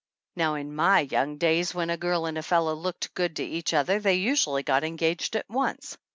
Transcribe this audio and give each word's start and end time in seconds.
"Now 0.35 0.55
in 0.55 0.73
my 0.73 1.01
young 1.01 1.37
days 1.37 1.75
when 1.75 1.91
a 1.91 1.95
girl 1.95 2.25
and 2.25 2.35
a 2.35 2.41
fellow 2.41 2.73
looked 2.73 3.13
good 3.13 3.35
to 3.35 3.43
each 3.43 3.71
other 3.71 3.99
they 3.99 4.15
usually 4.15 4.63
got 4.63 4.83
engaged 4.83 5.35
at 5.35 5.47
once. 5.47 5.95